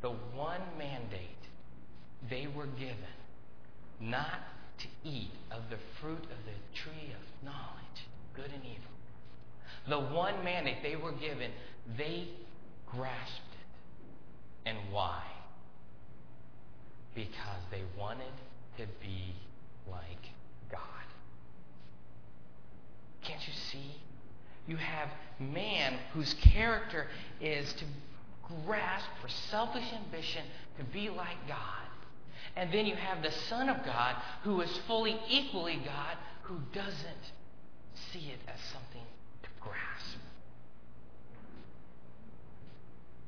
the 0.00 0.10
one 0.10 0.60
mandate 0.78 1.41
they 2.30 2.46
were 2.46 2.66
given 2.66 2.96
not 4.00 4.40
to 4.78 4.86
eat 5.04 5.30
of 5.50 5.62
the 5.70 5.78
fruit 6.00 6.22
of 6.22 6.38
the 6.44 6.78
tree 6.78 7.12
of 7.12 7.44
knowledge, 7.44 8.06
good 8.34 8.50
and 8.52 8.64
evil. 8.64 8.92
The 9.88 10.14
one 10.14 10.44
mandate 10.44 10.82
they 10.82 10.96
were 10.96 11.12
given, 11.12 11.50
they 11.96 12.28
grasped 12.86 13.52
it. 13.52 14.68
And 14.68 14.78
why? 14.90 15.22
Because 17.14 17.62
they 17.70 17.82
wanted 17.98 18.32
to 18.78 18.84
be 19.00 19.34
like 19.90 20.30
God. 20.70 20.80
Can't 23.22 23.46
you 23.46 23.52
see? 23.70 23.96
You 24.66 24.76
have 24.76 25.08
man 25.40 25.94
whose 26.12 26.34
character 26.34 27.08
is 27.40 27.72
to 27.74 27.84
grasp 28.64 29.06
for 29.20 29.28
selfish 29.28 29.92
ambition 29.92 30.44
to 30.78 30.84
be 30.84 31.08
like 31.10 31.48
God. 31.48 31.58
And 32.56 32.72
then 32.72 32.86
you 32.86 32.94
have 32.96 33.22
the 33.22 33.32
Son 33.48 33.68
of 33.68 33.84
God 33.84 34.16
who 34.42 34.60
is 34.60 34.70
fully 34.86 35.18
equally 35.28 35.80
God 35.84 36.16
who 36.42 36.58
doesn't 36.72 37.32
see 38.12 38.30
it 38.30 38.40
as 38.46 38.60
something 38.72 39.06
to 39.42 39.48
grasp. 39.60 40.18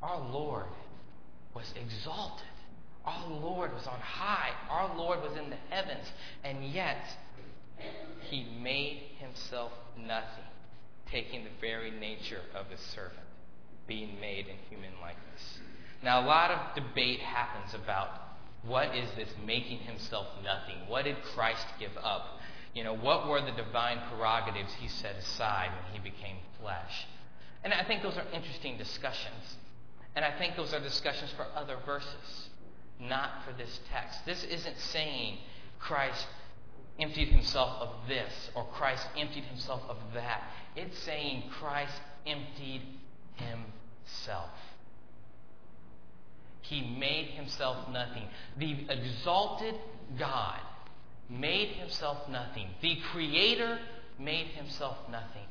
Our 0.02 0.20
Lord 0.30 0.66
was 1.54 1.72
exalted. 1.80 2.46
Our 3.06 3.28
Lord 3.28 3.72
was 3.72 3.86
on 3.86 3.98
high. 4.00 4.50
Our 4.68 4.96
Lord 4.96 5.22
was 5.22 5.36
in 5.38 5.50
the 5.50 5.56
heavens. 5.70 6.06
And 6.42 6.64
yet, 6.64 6.98
he 8.28 8.46
made 8.62 9.02
himself 9.18 9.72
nothing, 9.96 10.44
taking 11.10 11.44
the 11.44 11.50
very 11.60 11.90
nature 11.90 12.40
of 12.54 12.66
a 12.70 12.78
servant, 12.78 13.26
being 13.86 14.20
made 14.20 14.46
in 14.48 14.56
human 14.68 14.92
likeness. 15.00 15.58
Now, 16.02 16.20
a 16.20 16.26
lot 16.26 16.50
of 16.50 16.74
debate 16.74 17.20
happens 17.20 17.74
about 17.74 18.08
what 18.66 18.94
is 18.94 19.08
this 19.16 19.28
making 19.44 19.78
himself 19.78 20.26
nothing? 20.42 20.76
What 20.88 21.04
did 21.04 21.16
Christ 21.34 21.66
give 21.78 21.96
up? 22.02 22.40
You 22.74 22.82
know, 22.82 22.96
what 22.96 23.28
were 23.28 23.40
the 23.40 23.52
divine 23.52 24.00
prerogatives 24.10 24.72
he 24.80 24.88
set 24.88 25.16
aside 25.16 25.70
when 25.70 26.00
he 26.00 26.10
became 26.10 26.36
flesh? 26.60 27.06
And 27.62 27.72
I 27.72 27.84
think 27.84 28.02
those 28.02 28.16
are 28.16 28.26
interesting 28.32 28.76
discussions. 28.76 29.56
And 30.16 30.24
I 30.24 30.36
think 30.38 30.56
those 30.56 30.72
are 30.72 30.80
discussions 30.80 31.30
for 31.36 31.46
other 31.54 31.76
verses, 31.84 32.48
not 33.00 33.44
for 33.44 33.52
this 33.52 33.80
text. 33.92 34.24
This 34.26 34.44
isn't 34.44 34.78
saying 34.78 35.38
Christ 35.78 36.26
emptied 36.98 37.28
himself 37.28 37.80
of 37.80 38.08
this 38.08 38.50
or 38.54 38.64
Christ 38.72 39.06
emptied 39.16 39.44
himself 39.44 39.82
of 39.88 39.96
that. 40.14 40.42
It's 40.76 40.98
saying 41.00 41.44
Christ 41.58 42.00
emptied 42.26 42.82
himself. 43.34 44.50
He 46.64 46.80
made 46.98 47.26
himself 47.26 47.88
nothing. 47.90 48.26
The 48.56 48.86
exalted 48.88 49.74
God 50.18 50.60
made 51.28 51.68
himself 51.68 52.26
nothing. 52.28 52.68
The 52.80 52.96
Creator 53.12 53.78
made 54.18 54.46
himself 54.48 54.96
nothing. 55.10 55.46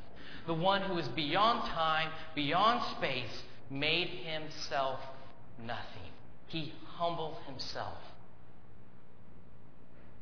The 0.47 0.55
one 0.55 0.81
who 0.81 0.97
is 0.97 1.07
beyond 1.09 1.69
time, 1.69 2.09
beyond 2.33 2.81
space, 2.97 3.43
made 3.69 4.07
himself 4.07 4.99
nothing. 5.63 6.11
He 6.47 6.73
humbled 6.85 7.37
himself. 7.45 7.97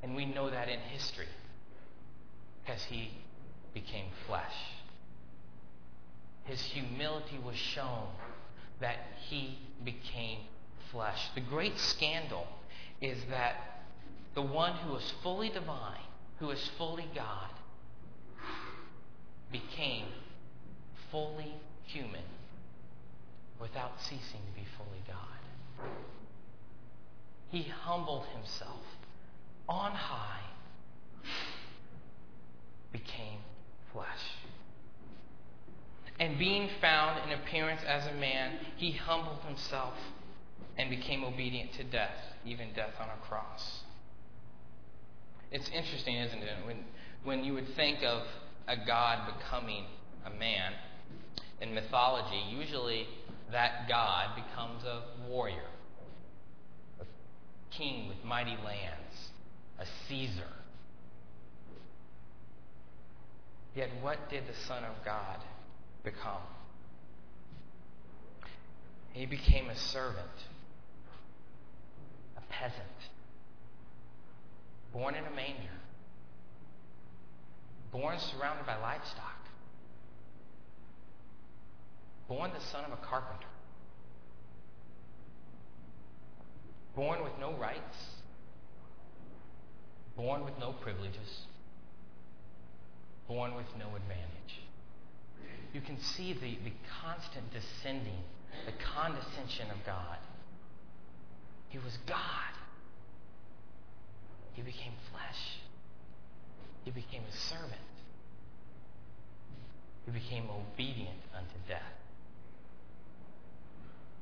And 0.03 0.13
we 0.13 0.25
know 0.25 0.49
that 0.49 0.67
in 0.67 0.79
history 0.79 1.27
because 2.63 2.83
he 2.83 3.11
became 3.73 4.07
flesh. 4.27 4.55
His 6.43 6.61
humility 6.61 7.39
was 7.43 7.55
shown 7.55 8.07
that 8.81 8.97
he 9.29 9.57
became 9.85 10.39
flesh. 10.91 11.29
The 11.35 11.41
great 11.41 11.79
scandal 11.79 12.47
is 13.01 13.17
that 13.29 13.83
the 14.35 14.41
one 14.41 14.73
who 14.73 14.95
is 14.95 15.13
fully 15.23 15.49
divine, 15.49 16.05
who 16.39 16.49
is 16.51 16.69
fully 16.77 17.07
God, 17.15 17.49
became 19.51 20.05
fully 21.11 21.53
human 21.85 22.23
without 23.59 24.01
ceasing 24.01 24.41
to 24.47 24.59
be 24.59 24.65
fully 24.77 25.01
God. 25.07 25.89
He 27.49 27.63
humbled 27.63 28.25
himself 28.33 28.81
on 29.67 29.91
high, 29.91 30.41
became 32.93 33.39
flesh. 33.93 34.07
And 36.19 36.37
being 36.37 36.69
found 36.79 37.29
in 37.29 37.37
appearance 37.37 37.81
as 37.85 38.05
a 38.07 38.13
man, 38.13 38.53
he 38.77 38.91
humbled 38.91 39.39
himself 39.45 39.93
and 40.77 40.89
became 40.89 41.23
obedient 41.23 41.73
to 41.73 41.83
death, 41.83 42.15
even 42.45 42.73
death 42.73 42.93
on 42.99 43.07
a 43.09 43.27
cross. 43.27 43.81
It's 45.51 45.69
interesting, 45.69 46.15
isn't 46.15 46.41
it? 46.41 46.65
When, 46.65 46.77
when 47.23 47.43
you 47.43 47.53
would 47.53 47.75
think 47.75 48.03
of 48.03 48.23
a 48.67 48.77
God 48.85 49.33
becoming 49.37 49.85
a 50.25 50.29
man 50.29 50.73
in 51.59 51.73
mythology, 51.73 52.41
usually 52.49 53.07
that 53.51 53.87
God 53.89 54.35
becomes 54.35 54.83
a 54.85 55.03
warrior, 55.27 55.67
a 57.01 57.05
king 57.69 58.07
with 58.07 58.23
mighty 58.23 58.57
lands, 58.63 59.31
a 59.77 59.85
Caesar. 60.07 60.47
Yet, 63.75 63.89
what 64.01 64.29
did 64.29 64.43
the 64.47 64.67
Son 64.67 64.83
of 64.83 65.03
God 65.03 65.39
become? 66.03 66.41
He 69.13 69.25
became 69.25 69.69
a 69.69 69.75
servant 69.75 70.27
peasant, 72.51 72.99
born 74.93 75.15
in 75.15 75.23
a 75.25 75.31
manger, 75.31 75.79
born 77.91 78.19
surrounded 78.19 78.65
by 78.65 78.77
livestock, 78.77 79.47
born 82.27 82.51
the 82.53 82.65
son 82.71 82.83
of 82.85 82.91
a 82.91 83.01
carpenter, 83.05 83.47
born 86.95 87.23
with 87.23 87.33
no 87.39 87.53
rights, 87.53 87.97
born 90.15 90.43
with 90.43 90.53
no 90.59 90.73
privileges, 90.73 91.45
born 93.27 93.55
with 93.55 93.65
no 93.79 93.95
advantage. 93.95 94.27
You 95.73 95.79
can 95.79 95.99
see 96.01 96.33
the, 96.33 96.57
the 96.63 96.73
constant 97.01 97.45
descending, 97.53 98.19
the 98.65 98.73
condescension 98.93 99.71
of 99.71 99.77
God. 99.85 100.17
He 101.71 101.77
was 101.77 101.97
God. 102.05 102.19
He 104.53 104.61
became 104.61 104.91
flesh. 105.11 105.59
He 106.83 106.91
became 106.91 107.23
a 107.27 107.35
servant. 107.35 107.71
He 110.05 110.11
became 110.11 110.49
obedient 110.49 111.21
unto 111.33 111.55
death. 111.67 111.81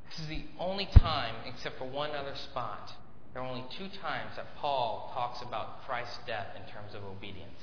This 0.09 0.19
is 0.19 0.27
the 0.27 0.43
only 0.59 0.85
time, 0.85 1.35
except 1.45 1.79
for 1.79 1.85
one 1.85 2.11
other 2.11 2.35
spot, 2.35 2.93
there 3.33 3.41
are 3.41 3.47
only 3.47 3.65
two 3.77 3.87
times 4.01 4.35
that 4.35 4.55
Paul 4.57 5.11
talks 5.13 5.41
about 5.41 5.83
Christ's 5.85 6.19
death 6.27 6.47
in 6.55 6.71
terms 6.71 6.93
of 6.93 7.03
obedience. 7.03 7.61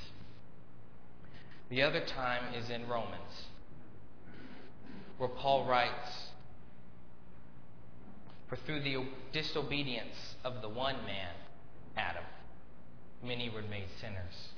The 1.69 1.83
other 1.83 2.00
time 2.00 2.55
is 2.55 2.71
in 2.71 2.88
Romans, 2.88 3.47
where 5.19 5.28
Paul 5.28 5.66
writes, 5.66 6.31
For 8.49 8.57
through 8.57 8.83
the 8.83 9.05
disobedience 9.33 10.37
of 10.45 10.62
the 10.62 10.69
one 10.69 10.97
man, 11.05 11.35
Adam, 11.97 12.25
many 13.23 13.50
were 13.50 13.62
made 13.62 13.88
sinners. 14.00 14.49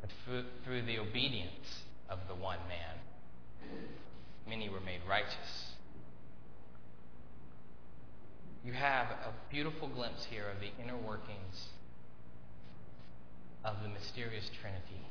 But 0.00 0.10
through 0.64 0.82
the 0.82 0.98
obedience 0.98 1.82
of 2.08 2.20
the 2.28 2.34
one 2.34 2.58
man, 2.68 3.78
many 4.48 4.68
were 4.68 4.80
made 4.80 5.00
righteous. 5.08 5.72
You 8.64 8.72
have 8.72 9.08
a 9.08 9.32
beautiful 9.50 9.88
glimpse 9.88 10.24
here 10.24 10.48
of 10.48 10.60
the 10.60 10.70
inner 10.82 10.96
workings 10.96 11.68
of 13.62 13.82
the 13.82 13.88
mysterious 13.88 14.50
Trinity. 14.60 15.06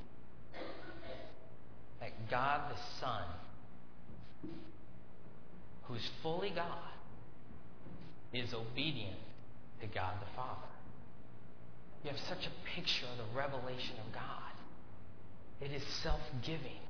That 2.00 2.30
God 2.30 2.72
the 2.72 2.80
Son, 3.00 3.24
who's 5.88 6.10
fully 6.22 6.52
God, 6.52 6.94
is 8.34 8.54
obedient 8.54 9.20
to 9.82 9.88
God 9.88 10.16
the 10.20 10.36
Father. 10.36 10.74
You 12.04 12.10
have 12.10 12.20
such 12.28 12.46
a 12.48 12.76
picture 12.76 13.06
of 13.12 13.18
the 13.18 13.38
revelation 13.38 13.96
of 14.06 14.14
God. 14.14 14.54
It 15.62 15.72
is 15.72 15.84
self 16.02 16.22
giving. 16.42 16.82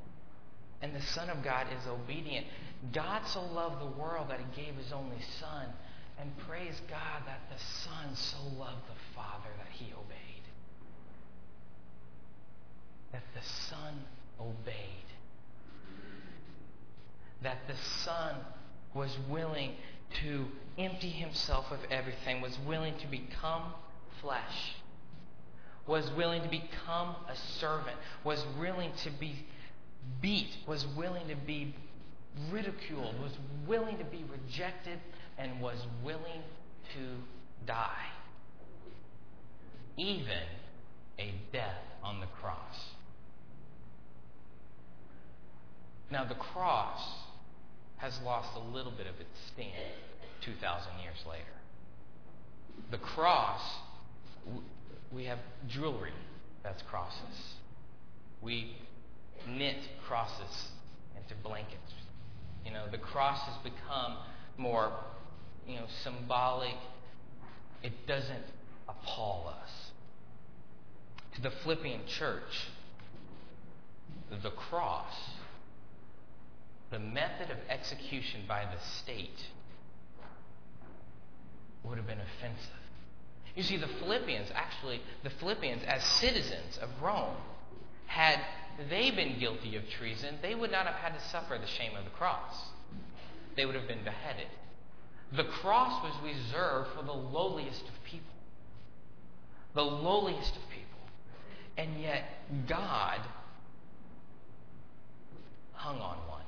And 0.82 0.96
the 0.96 1.02
Son 1.02 1.30
of 1.30 1.44
God 1.44 1.68
is 1.68 1.88
obedient. 1.88 2.48
God 2.94 3.22
so 3.28 3.42
loved 3.42 3.82
the 3.82 4.00
world 4.00 4.30
that 4.30 4.40
he 4.40 4.62
gave 4.64 4.76
his 4.76 4.92
only 4.92 5.22
Son. 5.40 5.68
And 6.20 6.32
praise 6.48 6.80
God 6.90 7.24
that 7.26 7.42
the 7.50 7.64
Son 7.84 8.16
so 8.16 8.38
loved 8.60 8.84
the 8.88 9.16
Father 9.16 9.50
that 9.58 9.72
he 9.72 9.94
obeyed. 9.94 10.44
That 13.12 13.24
the 13.34 13.48
Son 13.70 13.94
obeyed. 14.40 15.08
That 17.44 17.60
the 17.68 17.76
Son 18.04 18.36
was 18.94 19.18
willing 19.30 19.76
to 20.22 20.46
empty 20.78 21.10
himself 21.10 21.72
of 21.72 21.80
everything, 21.90 22.42
was 22.42 22.58
willing 22.68 22.98
to 23.00 23.08
become 23.08 23.74
flesh, 24.22 24.76
was 25.88 26.10
willing 26.12 26.42
to 26.42 26.50
become 26.50 27.16
a 27.30 27.36
servant, 27.60 27.98
was 28.24 28.46
willing 28.60 28.92
to 29.04 29.10
be 29.12 29.46
beat, 30.22 30.58
was 30.68 30.86
willing 30.96 31.28
to 31.28 31.36
be 31.36 31.76
ridiculed, 32.52 33.20
was 33.22 33.38
willing 33.68 33.98
to 33.98 34.06
be 34.06 34.24
rejected, 34.30 35.00
and 35.38 35.62
was 35.62 35.78
willing 36.04 36.42
to 36.94 37.66
die. 37.66 38.08
Even 39.98 40.44
a 41.20 41.34
death 41.52 41.82
on 42.04 42.20
the 42.20 42.26
cross. 42.28 42.90
Now, 46.12 46.26
the 46.26 46.36
cross 46.36 47.00
has 48.04 48.20
lost 48.26 48.50
a 48.58 48.76
little 48.76 48.92
bit 48.92 49.08
of 49.08 49.16
its 49.22 49.40
sting 49.54 49.72
2,000 50.42 50.92
years 51.02 51.24
later. 51.26 51.56
The 52.92 52.98
cross, 52.98 53.62
we 55.10 55.24
have 55.24 55.40
jewelry 55.70 56.12
that's 56.64 56.82
crosses. 56.82 57.56
We 58.42 58.76
knit 59.48 59.78
crosses 60.06 60.68
into 61.16 61.34
blankets. 61.42 61.94
You 62.66 62.74
know, 62.74 62.88
the 62.92 62.98
cross 62.98 63.40
has 63.44 63.56
become 63.64 64.18
more, 64.58 64.92
you 65.66 65.76
know, 65.76 65.86
symbolic. 66.04 66.76
It 67.84 68.06
doesn't 68.06 68.48
appall 68.90 69.48
us. 69.48 69.70
To 71.36 71.42
the 71.42 71.52
Philippian 71.64 72.02
church, 72.06 72.68
the 74.30 74.52
cross, 74.52 75.14
the 76.94 77.00
method 77.00 77.50
of 77.50 77.58
execution 77.70 78.42
by 78.48 78.64
the 78.64 78.80
state, 79.02 79.48
would 81.84 81.98
have 81.98 82.08
been 82.08 82.22
offensive. 82.22 82.70
You 83.56 83.64
see, 83.64 83.78
the 83.78 83.88
Philippians, 84.00 84.50
actually, 84.54 85.02
the 85.24 85.30
Philippians, 85.30 85.84
as 85.86 86.04
citizens 86.04 86.78
of 86.82 86.90
Rome, 87.02 87.36
had 88.06 88.40
they 88.90 89.12
been 89.12 89.40
guilty 89.40 89.76
of 89.76 89.84
treason, 89.90 90.36
they 90.42 90.56
would 90.56 90.72
not 90.72 90.86
have 90.86 90.96
had 90.96 91.20
to 91.20 91.30
suffer 91.30 91.58
the 91.60 91.68
shame 91.68 91.96
of 91.98 92.06
the 92.06 92.12
cross. 92.12 92.56
They 93.56 93.66
would 93.66 93.76
have 93.76 93.88
been 93.88 94.04
beheaded. 94.04 94.48
The 95.36 95.44
cross 95.44 96.04
was 96.04 96.14
reserved 96.24 96.90
for 96.96 97.04
the 97.04 97.12
lowliest 97.12 97.82
of 97.82 98.04
people. 98.06 98.34
The 99.74 99.84
lowliest 99.84 100.56
of 100.56 100.62
people. 100.70 100.84
And 101.76 102.00
yet, 102.00 102.24
God 102.68 103.20
hung 105.84 106.00
on 106.00 106.18
one. 106.30 106.42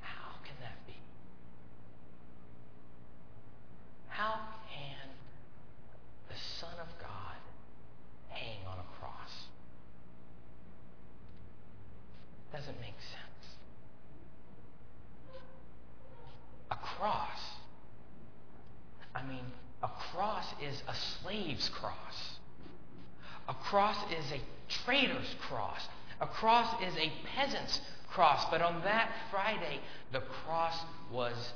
How 0.00 0.32
can 0.42 0.54
that 0.60 0.84
be? 0.86 0.94
How 4.20 4.38
can 4.68 5.08
the 6.28 6.34
Son 6.58 6.74
of 6.78 6.88
God 7.00 7.38
hang 8.28 8.58
on 8.66 8.76
a 8.76 8.98
cross? 9.00 9.46
Doesn't 12.52 12.78
make 12.82 13.00
sense. 13.00 13.56
A 16.70 16.76
cross. 16.76 17.40
I 19.14 19.22
mean, 19.22 19.46
a 19.82 19.88
cross 20.12 20.44
is 20.62 20.82
a 20.86 20.94
slave's 21.22 21.70
cross. 21.70 22.36
A 23.48 23.54
cross 23.54 23.96
is 24.12 24.32
a 24.32 24.40
traitor's 24.84 25.34
cross. 25.48 25.88
A 26.20 26.26
cross 26.26 26.82
is 26.82 26.94
a 26.98 27.10
peasant's 27.34 27.80
cross. 28.10 28.44
But 28.50 28.60
on 28.60 28.82
that 28.82 29.10
Friday, 29.30 29.80
the 30.12 30.20
cross 30.20 30.76
was 31.10 31.54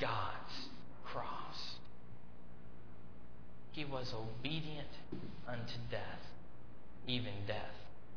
God's 0.00 0.70
cross. 1.04 1.37
He 3.72 3.84
was 3.84 4.12
obedient 4.12 4.88
unto 5.46 5.74
death, 5.90 6.20
even 7.06 7.32
death 7.46 7.74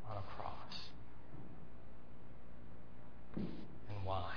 on 0.10 0.18
a 0.18 0.22
cross. 0.22 0.90
And 3.36 4.04
why? 4.04 4.34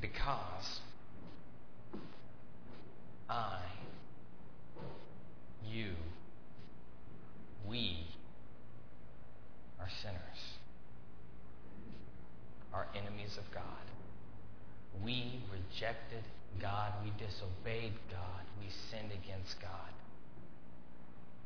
Because 0.00 0.80
I, 3.28 3.58
you, 5.66 5.92
we 7.66 8.06
are 9.80 9.88
sinners, 10.02 10.16
are 12.72 12.86
enemies 12.94 13.38
of 13.38 13.52
God. 13.52 13.62
We 15.02 15.35
rejected 15.76 16.24
God, 16.60 16.92
we 17.04 17.10
disobeyed 17.18 17.92
God, 18.10 18.42
we 18.60 18.68
sinned 18.90 19.12
against 19.12 19.60
God. 19.60 19.92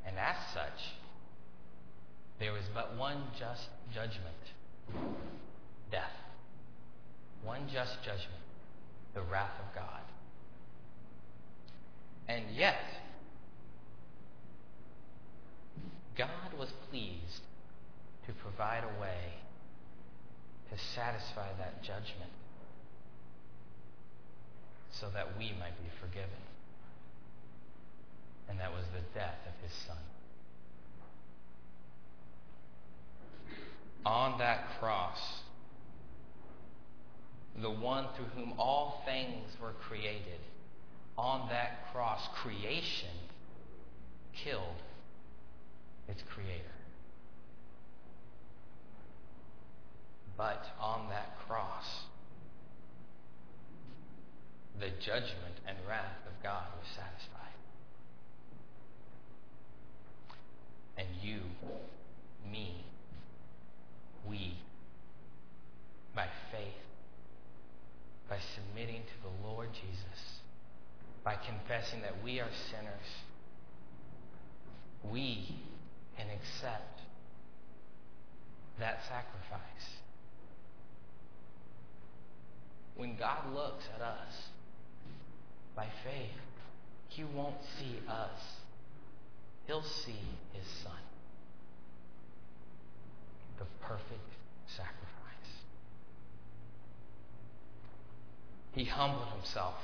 And 0.06 0.16
as 0.18 0.36
such, 0.54 0.94
there 2.38 2.56
is 2.56 2.64
but 2.72 2.96
one 2.96 3.22
just 3.38 3.68
judgment 3.92 4.36
death. 5.90 6.12
One 7.42 7.68
just 7.72 8.02
judgment 8.04 8.42
the 9.14 9.22
wrath 9.22 9.58
of 9.58 9.74
God. 9.74 10.02
And 12.28 12.44
yet, 12.54 12.84
God 16.16 16.56
was 16.56 16.68
pleased 16.88 17.42
to 18.26 18.32
provide 18.32 18.84
a 18.84 19.00
way 19.00 19.40
to 20.70 20.78
satisfy 20.94 21.48
that 21.58 21.82
judgment 21.82 22.30
so 24.92 25.08
that 25.14 25.38
we 25.38 25.52
might 25.58 25.76
be 25.82 25.90
forgiven. 26.00 26.40
and 28.50 28.58
that 28.58 28.72
was 28.72 28.84
the 28.92 29.18
death 29.18 29.38
of 29.46 29.54
his 29.62 29.72
son. 29.86 29.96
On 34.04 34.38
that 34.38 34.66
cross, 34.80 35.42
the 37.62 37.70
one 37.70 38.06
through 38.16 38.26
whom 38.34 38.54
all 38.58 39.02
things 39.06 39.52
were 39.62 39.72
created, 39.88 40.40
on 41.16 41.48
that 41.50 41.92
cross, 41.92 42.26
creation 42.34 43.14
killed 44.34 44.82
its 46.08 46.22
creator. 46.34 46.64
But 50.36 50.64
on 50.80 51.08
that 51.10 51.36
cross, 51.46 51.84
the 54.80 54.88
judgment 55.04 55.60
and 55.66 55.76
wrath 55.86 56.16
of 56.26 56.42
God 56.42 56.64
was 56.78 56.88
satisfied. 56.88 57.36
And 60.96 61.06
you, 61.22 61.40
me, 62.50 62.84
we, 64.26 64.56
by 66.14 66.26
faith, 66.50 66.64
by 68.28 68.38
submitting 68.54 69.02
to 69.02 69.28
the 69.28 69.48
Lord 69.48 69.68
Jesus, 69.72 70.40
by 71.22 71.34
confessing 71.34 72.00
that 72.02 72.22
we 72.24 72.40
are 72.40 72.48
sinners, 72.70 73.10
we 75.10 75.56
can 76.16 76.26
accept 76.28 77.00
that 78.78 79.00
sacrifice. 79.08 79.60
When 82.96 83.16
God 83.16 83.52
looks 83.54 83.84
at 83.94 84.00
us 84.00 84.50
by 85.74 85.86
faith, 86.04 86.30
He 87.08 87.24
won't 87.24 87.62
see 87.78 87.98
us, 88.08 88.40
He'll 89.66 89.82
see 89.82 90.20
His 90.52 90.66
Son. 90.82 90.92
The 93.58 93.66
perfect 93.80 94.34
sacrifice. 94.66 94.96
He 98.72 98.84
humbled 98.84 99.28
Himself. 99.34 99.74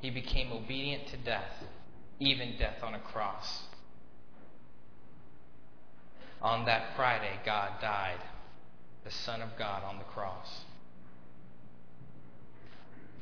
He 0.00 0.10
became 0.10 0.52
obedient 0.52 1.06
to 1.08 1.16
death, 1.16 1.64
even 2.20 2.56
death 2.58 2.82
on 2.82 2.94
a 2.94 2.98
cross. 2.98 3.62
On 6.42 6.66
that 6.66 6.94
Friday, 6.94 7.40
God 7.46 7.80
died, 7.80 8.20
the 9.02 9.10
Son 9.10 9.40
of 9.40 9.56
God 9.58 9.82
on 9.82 9.96
the 9.96 10.04
cross. 10.04 10.64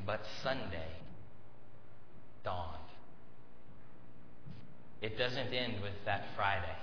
But 0.06 0.20
Sunday 0.42 0.90
dawned. 2.44 2.78
It 5.00 5.18
doesn't 5.18 5.52
end 5.52 5.82
with 5.82 6.04
that 6.04 6.24
Friday. 6.36 6.76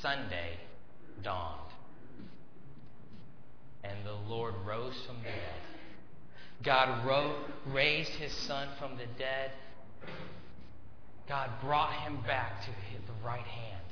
Sunday 0.00 0.58
dawned. 1.22 1.60
And 3.84 4.04
the 4.04 4.14
Lord 4.28 4.54
rose 4.66 4.94
from 5.06 5.16
the 5.18 5.28
dead. 5.28 5.66
God 6.62 7.06
ro- 7.06 7.36
raised 7.66 8.10
his 8.10 8.32
son 8.32 8.68
from 8.78 8.96
the 8.96 9.06
dead. 9.18 9.52
God 11.28 11.50
brought 11.62 11.92
him 11.92 12.18
back 12.26 12.62
to 12.64 12.70
the 13.06 13.26
right 13.26 13.40
hand. 13.40 13.82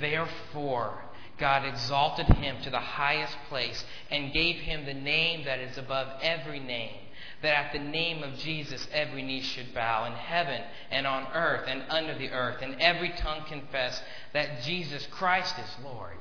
Therefore, 0.00 1.02
God 1.42 1.64
exalted 1.64 2.26
him 2.26 2.62
to 2.62 2.70
the 2.70 2.78
highest 2.78 3.36
place 3.48 3.84
and 4.12 4.32
gave 4.32 4.60
him 4.60 4.86
the 4.86 4.94
name 4.94 5.44
that 5.44 5.58
is 5.58 5.76
above 5.76 6.06
every 6.22 6.60
name, 6.60 6.94
that 7.42 7.66
at 7.66 7.72
the 7.72 7.80
name 7.80 8.22
of 8.22 8.38
Jesus 8.38 8.86
every 8.92 9.24
knee 9.24 9.40
should 9.40 9.74
bow 9.74 10.04
in 10.04 10.12
heaven 10.12 10.62
and 10.92 11.04
on 11.04 11.26
earth 11.34 11.64
and 11.66 11.82
under 11.88 12.16
the 12.16 12.30
earth, 12.30 12.62
and 12.62 12.80
every 12.80 13.10
tongue 13.18 13.44
confess 13.48 14.00
that 14.32 14.62
Jesus 14.62 15.04
Christ 15.10 15.56
is 15.58 15.84
Lord. 15.84 16.18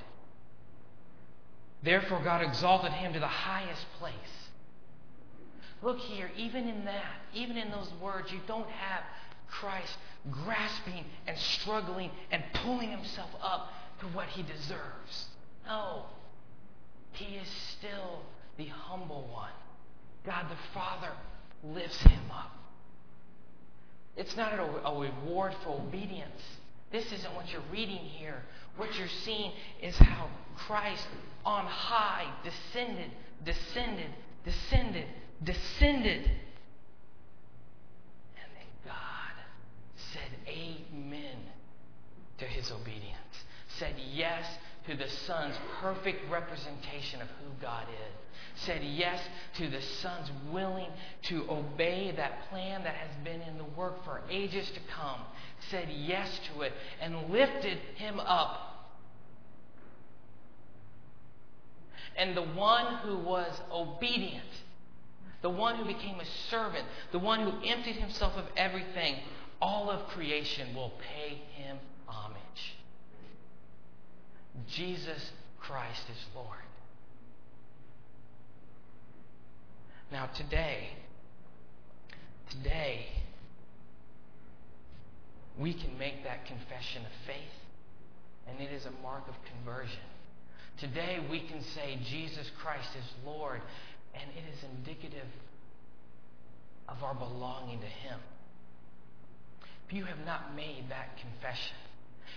Therefore, 1.83 2.23
God 2.23 2.41
exalted 2.41 2.91
him 2.91 3.13
to 3.13 3.19
the 3.19 3.27
highest 3.27 3.85
place. 3.99 4.15
Look 5.83 5.99
here, 5.99 6.31
even 6.35 6.67
in 6.67 6.85
that, 6.85 7.21
even 7.35 7.57
in 7.57 7.69
those 7.69 7.91
words, 8.01 8.31
you 8.31 8.39
don't 8.47 8.69
have 8.71 9.03
Christ 9.47 9.95
grasping 10.31 11.05
and 11.27 11.37
struggling 11.37 12.09
and 12.31 12.43
pulling 12.63 12.89
himself 12.89 13.29
up 13.39 13.71
to 14.01 14.07
what 14.07 14.27
he 14.27 14.41
deserves. 14.43 15.27
No. 15.65 16.05
He 17.13 17.35
is 17.35 17.47
still 17.77 18.21
the 18.57 18.65
humble 18.65 19.27
one. 19.31 19.51
God 20.25 20.45
the 20.49 20.57
Father 20.73 21.11
lifts 21.63 22.01
him 22.01 22.31
up. 22.31 22.51
It's 24.17 24.35
not 24.35 24.53
a, 24.53 24.91
reward 24.91 25.53
for 25.63 25.81
obedience. 25.81 26.41
This 26.91 27.11
isn't 27.11 27.33
what 27.33 27.51
you're 27.51 27.61
reading 27.71 27.97
here. 27.97 28.41
What 28.75 28.97
you're 28.97 29.07
seeing 29.23 29.51
is 29.81 29.95
how 29.97 30.29
Christ 30.55 31.07
on 31.45 31.65
high 31.65 32.25
descended, 32.43 33.11
descended, 33.45 34.09
descended, 34.43 35.05
descended. 35.43 36.23
And 38.35 38.49
then 38.55 38.67
God 38.85 39.35
said 39.95 40.29
amen 40.47 41.37
to 42.39 42.45
his 42.45 42.71
obedience 42.71 43.30
said 43.81 43.95
yes 44.13 44.45
to 44.87 44.95
the 44.95 45.09
Son's 45.25 45.55
perfect 45.81 46.29
representation 46.31 47.19
of 47.19 47.27
who 47.27 47.49
God 47.59 47.87
is, 47.89 48.61
said 48.61 48.83
yes 48.83 49.19
to 49.57 49.67
the 49.67 49.81
Son's 49.81 50.29
willing 50.51 50.89
to 51.23 51.49
obey 51.49 52.13
that 52.15 52.47
plan 52.49 52.83
that 52.83 52.93
has 52.93 53.09
been 53.23 53.41
in 53.41 53.57
the 53.57 53.63
work 53.63 54.05
for 54.05 54.21
ages 54.29 54.69
to 54.69 54.79
come, 54.95 55.19
said 55.71 55.89
yes 55.89 56.29
to 56.53 56.61
it, 56.61 56.73
and 57.01 57.31
lifted 57.31 57.79
him 57.95 58.19
up. 58.19 58.67
And 62.15 62.37
the 62.37 62.43
one 62.43 62.97
who 62.97 63.17
was 63.17 63.59
obedient, 63.71 64.43
the 65.41 65.49
one 65.49 65.77
who 65.77 65.85
became 65.85 66.19
a 66.19 66.25
servant, 66.51 66.85
the 67.11 67.19
one 67.19 67.39
who 67.39 67.67
emptied 67.67 67.95
himself 67.95 68.33
of 68.37 68.45
everything, 68.55 69.15
all 69.59 69.89
of 69.89 70.07
creation 70.09 70.75
will 70.75 70.91
pay 71.15 71.41
him 71.55 71.77
homage. 72.05 72.75
Jesus 74.67 75.31
Christ 75.59 76.03
is 76.09 76.25
Lord. 76.35 76.47
Now, 80.11 80.27
today, 80.35 80.89
today, 82.49 83.05
we 85.57 85.73
can 85.73 85.97
make 85.97 86.23
that 86.23 86.45
confession 86.45 87.03
of 87.03 87.11
faith, 87.25 87.37
and 88.47 88.59
it 88.59 88.73
is 88.73 88.85
a 88.85 88.91
mark 89.01 89.23
of 89.29 89.35
conversion. 89.55 89.99
Today, 90.79 91.19
we 91.29 91.39
can 91.39 91.61
say 91.75 91.99
Jesus 92.09 92.49
Christ 92.61 92.89
is 92.97 93.05
Lord, 93.25 93.61
and 94.13 94.23
it 94.31 94.53
is 94.53 94.63
indicative 94.75 95.27
of 96.89 97.03
our 97.03 97.13
belonging 97.13 97.79
to 97.79 97.85
Him. 97.85 98.19
If 99.87 99.93
you 99.93 100.05
have 100.05 100.25
not 100.25 100.55
made 100.55 100.85
that 100.89 101.17
confession, 101.17 101.77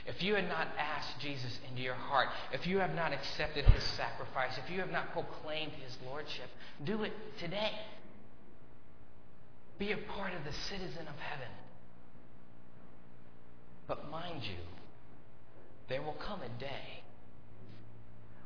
if 0.06 0.22
you 0.22 0.34
had 0.34 0.48
not 0.48 0.68
asked 0.78 1.18
Jesus 1.20 1.58
into 1.68 1.82
your 1.82 1.94
heart, 1.94 2.28
if 2.52 2.66
you 2.66 2.78
have 2.78 2.94
not 2.94 3.12
accepted 3.12 3.64
his 3.64 3.82
sacrifice, 3.82 4.58
if 4.58 4.70
you 4.70 4.80
have 4.80 4.90
not 4.90 5.12
proclaimed 5.12 5.72
his 5.72 5.96
lordship, 6.06 6.48
do 6.84 7.04
it 7.04 7.12
today. 7.38 7.72
Be 9.78 9.92
a 9.92 9.96
part 9.96 10.34
of 10.34 10.44
the 10.44 10.52
citizen 10.52 11.08
of 11.08 11.18
heaven. 11.18 11.48
But 13.86 14.10
mind 14.10 14.42
you, 14.42 14.62
there 15.88 16.02
will 16.02 16.14
come 16.14 16.40
a 16.42 16.60
day 16.60 17.02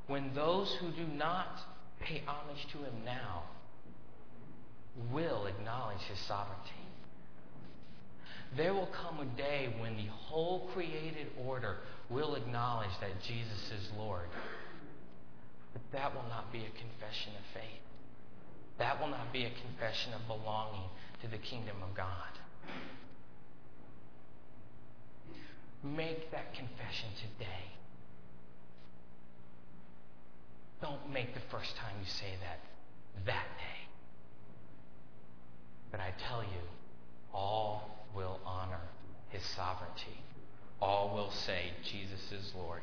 when 0.06 0.32
those 0.34 0.72
who 0.80 0.90
do 0.90 1.06
not 1.06 1.60
pay 2.00 2.22
homage 2.26 2.66
to 2.72 2.78
him 2.78 3.04
now 3.04 3.42
will 5.12 5.46
acknowledge 5.46 6.00
his 6.02 6.18
sovereignty. 6.20 6.87
There 8.56 8.74
will 8.74 8.88
come 8.88 9.20
a 9.20 9.36
day 9.36 9.74
when 9.78 9.96
the 9.96 10.06
whole 10.10 10.70
created 10.72 11.28
order 11.46 11.76
will 12.08 12.34
acknowledge 12.34 12.90
that 13.00 13.22
Jesus 13.22 13.70
is 13.70 13.90
Lord. 13.96 14.28
But 15.72 15.82
that 15.92 16.14
will 16.14 16.28
not 16.28 16.50
be 16.52 16.60
a 16.60 16.70
confession 16.70 17.32
of 17.38 17.44
faith. 17.54 17.82
That 18.78 19.00
will 19.00 19.08
not 19.08 19.32
be 19.32 19.44
a 19.44 19.50
confession 19.50 20.12
of 20.14 20.26
belonging 20.26 20.88
to 21.22 21.28
the 21.28 21.38
kingdom 21.38 21.76
of 21.82 21.94
God. 21.94 22.06
Make 25.82 26.30
that 26.30 26.54
confession 26.54 27.08
today. 27.16 27.72
Don't 30.80 31.12
make 31.12 31.34
the 31.34 31.40
first 31.50 31.76
time 31.76 31.94
you 32.00 32.06
say 32.06 32.34
that 32.42 32.60
that 33.26 33.46
day. 33.58 33.88
But 35.90 36.00
I 36.00 36.12
tell 36.28 36.42
you, 36.42 36.62
all 37.32 38.06
will 38.14 38.40
honor 38.44 38.80
his 39.30 39.42
sovereignty. 39.78 40.20
All 40.80 41.14
will 41.14 41.30
say, 41.30 41.72
Jesus 41.82 42.32
is 42.32 42.52
Lord. 42.56 42.82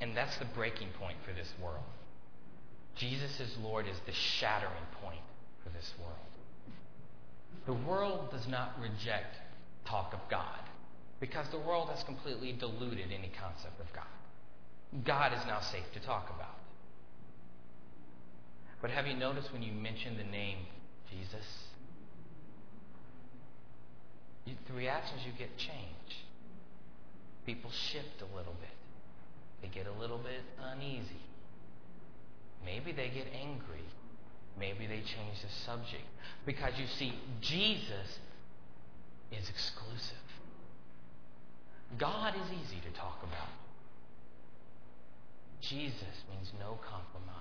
And 0.00 0.16
that's 0.16 0.36
the 0.38 0.44
breaking 0.46 0.88
point 0.98 1.16
for 1.24 1.32
this 1.32 1.52
world. 1.62 1.84
Jesus 2.96 3.38
is 3.40 3.56
Lord 3.62 3.86
is 3.86 3.96
the 4.06 4.12
shattering 4.12 4.72
point 5.02 5.20
for 5.62 5.70
this 5.70 5.92
world. 6.00 6.14
The 7.66 7.88
world 7.88 8.30
does 8.32 8.48
not 8.48 8.74
reject 8.80 9.36
talk 9.84 10.12
of 10.12 10.20
God 10.28 10.60
because 11.20 11.48
the 11.48 11.58
world 11.58 11.88
has 11.90 12.02
completely 12.04 12.52
diluted 12.52 13.06
any 13.12 13.30
concept 13.40 13.80
of 13.80 13.92
God. 13.92 15.04
God 15.04 15.32
is 15.32 15.44
now 15.46 15.60
safe 15.60 15.84
to 15.94 16.00
talk 16.00 16.32
about. 16.34 16.56
But 18.80 18.90
have 18.90 19.06
you 19.06 19.14
noticed 19.14 19.52
when 19.52 19.62
you 19.62 19.72
mention 19.72 20.16
the 20.16 20.24
name 20.24 20.58
Jesus, 21.10 21.67
you, 24.48 24.54
the 24.66 24.74
reactions 24.74 25.20
you 25.26 25.32
get 25.38 25.56
change. 25.58 26.24
People 27.46 27.70
shift 27.70 28.22
a 28.22 28.36
little 28.36 28.54
bit. 28.60 28.76
They 29.62 29.68
get 29.68 29.86
a 29.86 29.98
little 29.98 30.18
bit 30.18 30.40
uneasy. 30.72 31.22
Maybe 32.64 32.92
they 32.92 33.08
get 33.08 33.26
angry. 33.34 33.84
Maybe 34.58 34.86
they 34.86 35.00
change 35.00 35.42
the 35.42 35.50
subject. 35.64 36.04
Because 36.46 36.72
you 36.78 36.86
see, 36.98 37.14
Jesus 37.40 38.18
is 39.30 39.48
exclusive. 39.48 40.16
God 41.98 42.34
is 42.34 42.50
easy 42.52 42.80
to 42.80 42.98
talk 42.98 43.18
about. 43.22 43.48
Jesus 45.60 46.22
means 46.30 46.52
no 46.58 46.78
compromise. 46.88 47.38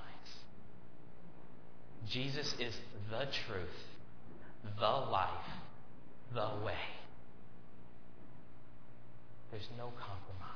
Jesus 2.08 2.56
is 2.60 2.74
the 3.10 3.28
truth, 3.46 3.70
the 4.80 4.88
life, 4.88 5.30
the 6.34 6.66
way. 6.66 6.97
There's 9.52 9.68
no 9.78 9.92
compromise. 9.98 10.54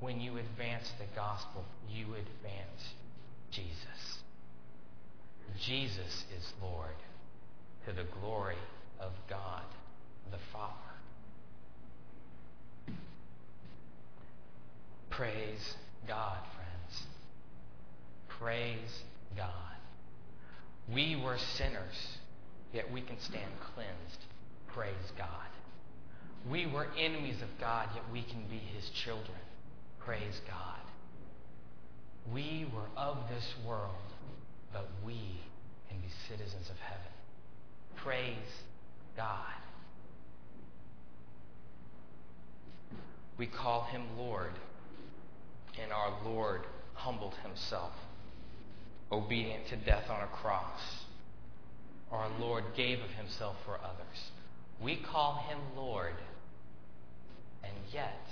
When 0.00 0.20
you 0.20 0.36
advance 0.36 0.90
the 0.98 1.06
gospel, 1.14 1.64
you 1.90 2.06
advance 2.06 2.94
Jesus. 3.50 4.18
Jesus 5.64 6.24
is 6.36 6.52
Lord 6.60 6.96
to 7.86 7.92
the 7.92 8.04
glory 8.20 8.56
of 9.00 9.12
God 9.28 9.62
the 10.30 10.38
Father. 10.52 10.74
Praise 15.10 15.74
God, 16.08 16.38
friends. 16.56 17.06
Praise 18.40 19.02
God. 19.36 19.50
We 20.92 21.16
were 21.16 21.38
sinners, 21.56 22.18
yet 22.72 22.90
we 22.92 23.00
can 23.00 23.18
stand 23.20 23.52
cleansed. 23.74 24.24
Praise 24.74 25.12
God. 25.16 25.53
We 26.50 26.66
were 26.66 26.88
enemies 26.98 27.40
of 27.42 27.48
God, 27.60 27.88
yet 27.94 28.04
we 28.12 28.22
can 28.22 28.44
be 28.50 28.58
His 28.58 28.90
children. 28.90 29.38
Praise 29.98 30.40
God. 30.46 30.80
We 32.32 32.66
were 32.74 32.88
of 32.96 33.18
this 33.30 33.54
world, 33.66 33.94
but 34.72 34.88
we 35.04 35.40
can 35.88 35.98
be 35.98 36.08
citizens 36.28 36.68
of 36.70 36.76
heaven. 36.78 37.12
Praise 37.96 38.62
God. 39.16 39.54
We 43.36 43.46
call 43.46 43.84
him 43.84 44.02
Lord, 44.16 44.52
and 45.82 45.92
our 45.92 46.12
Lord 46.24 46.62
humbled 46.94 47.34
himself, 47.42 47.92
obedient 49.10 49.66
to 49.68 49.76
death 49.76 50.08
on 50.08 50.22
a 50.22 50.26
cross. 50.26 50.80
Our 52.12 52.28
Lord 52.38 52.64
gave 52.76 53.00
of 53.00 53.10
himself 53.10 53.56
for 53.64 53.74
others. 53.74 54.30
We 54.80 54.96
call 54.96 55.44
him 55.48 55.58
Lord, 55.76 56.14
and 57.64 57.76
yet 57.92 58.28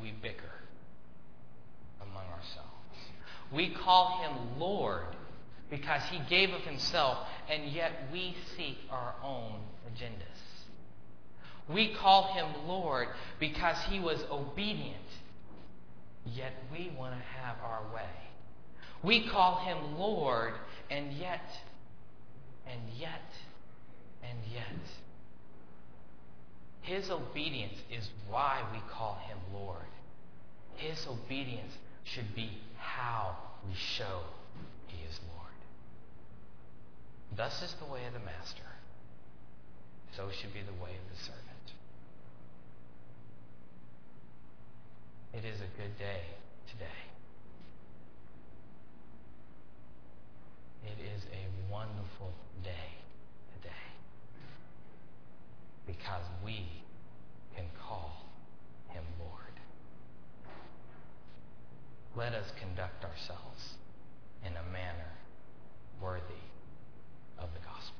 we 0.00 0.12
bicker 0.22 0.44
among 2.00 2.24
ourselves. 2.26 2.68
We 3.52 3.74
call 3.74 4.22
him 4.22 4.60
Lord 4.60 5.16
because 5.70 6.02
he 6.10 6.20
gave 6.28 6.50
of 6.50 6.62
himself, 6.62 7.18
and 7.50 7.70
yet 7.72 7.92
we 8.12 8.34
seek 8.56 8.78
our 8.90 9.14
own 9.22 9.60
agendas. 9.86 10.38
We 11.68 11.94
call 11.94 12.32
him 12.32 12.66
Lord 12.66 13.08
because 13.38 13.76
he 13.90 14.00
was 14.00 14.22
obedient, 14.30 14.96
yet 16.24 16.52
we 16.72 16.90
want 16.96 17.14
to 17.14 17.40
have 17.40 17.56
our 17.62 17.82
way. 17.94 18.08
We 19.02 19.28
call 19.28 19.60
him 19.64 19.98
Lord, 19.98 20.54
and 20.90 21.12
yet, 21.12 21.44
and 22.66 22.80
yet, 22.98 23.30
and 24.22 24.38
yet. 24.52 25.07
His 26.88 27.10
obedience 27.10 27.74
is 27.90 28.08
why 28.30 28.62
we 28.72 28.78
call 28.90 29.18
him 29.28 29.36
Lord. 29.52 29.92
His 30.76 31.06
obedience 31.06 31.74
should 32.04 32.34
be 32.34 32.62
how 32.78 33.36
we 33.68 33.74
show 33.74 34.20
he 34.86 35.04
is 35.04 35.20
Lord. 35.36 35.52
Thus 37.36 37.62
is 37.62 37.74
the 37.74 37.92
way 37.92 38.06
of 38.06 38.14
the 38.14 38.20
master, 38.20 38.62
so 40.16 40.30
should 40.30 40.54
be 40.54 40.62
the 40.62 40.82
way 40.82 40.92
of 40.96 41.14
the 41.14 41.22
servant. 41.22 41.66
It 45.34 45.44
is 45.46 45.60
a 45.60 45.68
good 45.76 45.98
day 45.98 46.22
today. 46.70 47.04
It 50.86 51.04
is 51.14 51.22
a 51.34 51.70
wonderful 51.70 52.32
day 52.64 52.96
because 55.88 56.22
we 56.44 56.68
can 57.56 57.64
call 57.80 58.26
him 58.90 59.02
Lord. 59.18 59.32
Let 62.14 62.34
us 62.34 62.52
conduct 62.60 63.04
ourselves 63.04 63.74
in 64.44 64.52
a 64.52 64.72
manner 64.72 65.16
worthy 66.00 66.44
of 67.38 67.48
the 67.54 67.60
gospel. 67.60 67.97